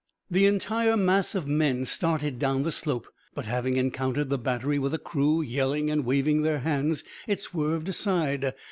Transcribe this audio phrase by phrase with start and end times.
[0.31, 4.95] The entire mass of men started down the slope, but having encountered the battery with
[4.95, 8.55] a crew yelling and waving their hands, it swerved aside.